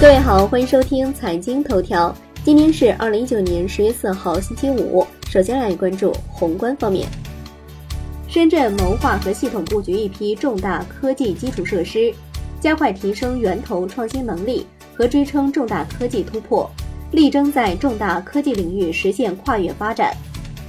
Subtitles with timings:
[0.00, 2.14] 各位好，欢迎收听财经头条。
[2.44, 5.06] 今天是二零一九年十月四号，星期五。
[5.30, 7.08] 首先来关注宏观方面。
[8.28, 12.12] 深圳谋划和系统布局一批重大科技基础设施，
[12.60, 16.68] 加快提升源头创新能力和支撑重大科技突破，
[17.12, 20.12] 力争在重大科技领域实现跨越发展。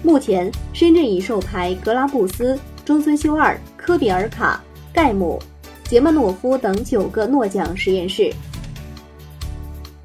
[0.03, 4.63] 目前，深圳已授牌格拉布斯、中村修二、科比尔卡、
[4.93, 5.41] 盖姆、
[5.83, 8.31] 杰曼诺夫等九个诺奖实验室。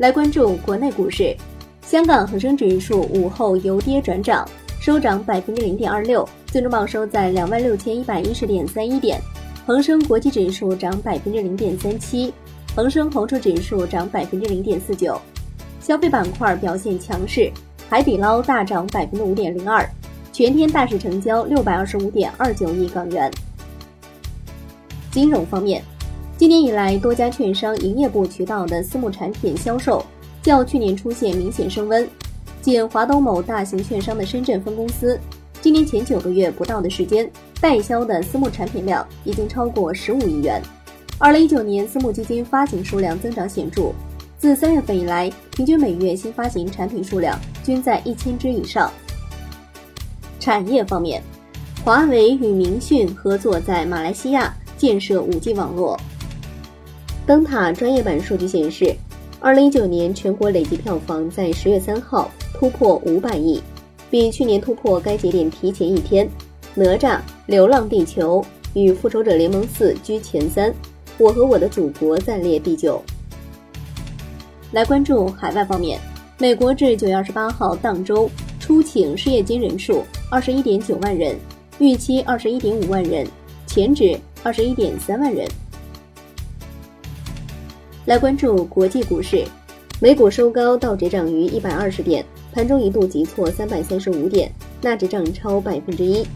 [0.01, 1.37] 来关注国内股市，
[1.83, 4.49] 香港恒生指数午后由跌转涨，
[4.81, 9.21] 收涨百分之零点二六，最终报收在两万六千一百一十点三一点。
[9.67, 12.33] 恒生国际指数涨百分之零点三七，
[12.75, 15.21] 恒生红筹指数涨百分之零点四九。
[15.83, 17.53] 消费板块表现强势，
[17.91, 19.87] 海底捞大涨百分之五点零二，
[20.33, 23.31] 全天大市成交六百二十五点二九亿港元。
[25.11, 25.85] 金融方面。
[26.41, 30.03] 今年以来，多家券商营业部渠道的私募产品销售
[30.43, 32.09] 较去年出现明显升温。
[32.63, 35.21] 仅华东某大型券商的深圳分公司，
[35.61, 40.63] 今年前九个月不到的时间，代销的私募产品量已经超过十五亿元。
[41.19, 43.93] 二零一九年私募基金发行数量增长显著，
[44.39, 48.91] 自三月份以来，平均每月新发行产品数量均在一千只以上。
[50.39, 51.23] 产业方面，
[51.85, 56.01] 华为与明讯合作在马来西亚建设五 G 网络。
[57.27, 58.95] 灯塔专业版数据显示，
[59.39, 63.63] 二零一九年全国累计票房在十月三号突破五百亿，
[64.11, 66.29] 比去年突破该节点提前一天。
[66.75, 68.45] 哪吒、流浪地球
[68.75, 70.73] 与复仇者联盟四居前三，
[71.19, 73.01] 我和我的祖国暂列第九。
[74.73, 76.01] 来关注海外方面，
[76.39, 78.29] 美国至九月二十八号当周
[78.59, 81.37] 出请失业金人数二十一点九万人，
[81.79, 83.27] 预期二十一点五万人，
[83.67, 85.47] 前值二十一点三万人。
[88.07, 89.45] 来关注国际股市，
[90.01, 94.51] 美股收高，道指涨逾一百二十点，盘中一度急挫三百三十五点，
[94.81, 96.27] 纳指涨超百分之一。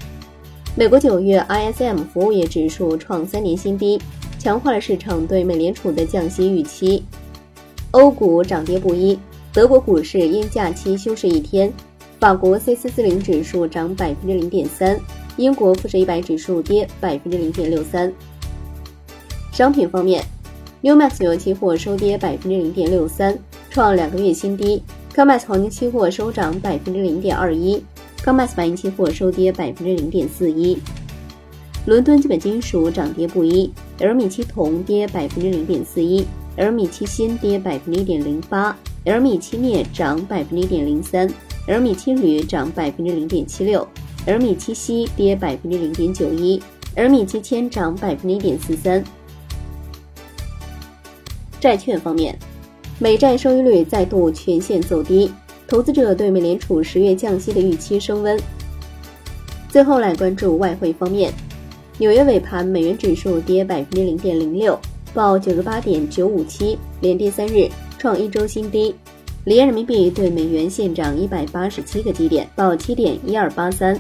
[0.77, 3.99] 美国九月 ISM 服务业指数创三年新低，
[4.39, 7.03] 强化了市场对美联储的降息预期。
[7.93, 9.19] 欧股涨跌不一，
[9.51, 11.73] 德国股市因假期休市一天，
[12.21, 15.01] 法国 C 四四零指数涨百分之零点三，
[15.39, 18.13] 英国富时一百指数跌百分之零点六三。
[19.51, 20.23] 商品方面。
[20.85, 23.39] New Max 油期货收跌百分之零点六三，
[23.71, 24.83] 创两个月新低。
[25.15, 27.83] Comex 黄金期货收涨百分之零点二一
[28.23, 30.77] ，Comex 白银期货收跌百分之零点四一。
[31.87, 36.23] 伦敦基本金属涨跌不一，L 米七铜跌百分之零点四一
[36.57, 41.27] ，L 米七锌跌百分之一点零八，L 米七镍涨百分之一点零三
[41.67, 43.89] ，L 米七铝涨百分之零点七六
[44.27, 46.63] ，L 米七锡跌百分之零点九一
[46.97, 49.03] ，L 米七铅涨百分之一点四三。
[51.65, 52.39] 债券方面，
[52.99, 55.33] 美债收益率再度全线走低，
[55.67, 58.39] 投资者对美联储十月降息的预期升温。
[59.71, 61.33] 最后来关注外汇方面，
[61.97, 64.79] 纽约尾盘美元指数跌百分之零点零六，
[65.15, 67.67] 报九十八点九五七，连跌三日，
[67.99, 68.95] 创一周新低。
[69.45, 73.99] 离岸人民币对美元现涨一百八十七个基点，报七点一二八三。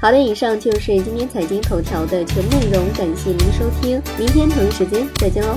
[0.00, 5.56] 好的，以上就是今天财经头条的全部内容，感谢您的收听，明天同一时间再见喽。